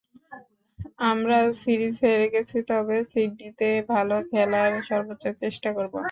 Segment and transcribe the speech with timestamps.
[1.03, 5.93] আমরা সিরিজ হেরে গেছি, তবে সিডনিতে ভালো খেলার সর্বোচ্চ চেষ্টা করব।